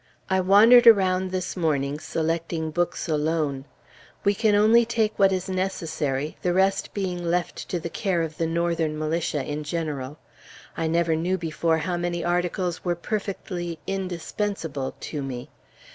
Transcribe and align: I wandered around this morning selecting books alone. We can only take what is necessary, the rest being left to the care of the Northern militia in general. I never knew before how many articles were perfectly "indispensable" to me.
I 0.31 0.39
wandered 0.39 0.87
around 0.87 1.29
this 1.29 1.55
morning 1.55 1.99
selecting 1.99 2.71
books 2.71 3.07
alone. 3.07 3.65
We 4.23 4.33
can 4.33 4.55
only 4.55 4.83
take 4.83 5.19
what 5.19 5.31
is 5.31 5.47
necessary, 5.47 6.37
the 6.41 6.53
rest 6.55 6.91
being 6.95 7.23
left 7.23 7.69
to 7.69 7.79
the 7.79 7.87
care 7.87 8.23
of 8.23 8.37
the 8.39 8.47
Northern 8.47 8.97
militia 8.97 9.43
in 9.43 9.63
general. 9.63 10.17
I 10.75 10.87
never 10.87 11.15
knew 11.15 11.37
before 11.37 11.77
how 11.77 11.97
many 11.97 12.23
articles 12.23 12.83
were 12.83 12.95
perfectly 12.95 13.77
"indispensable" 13.85 14.95
to 15.01 15.21
me. 15.21 15.49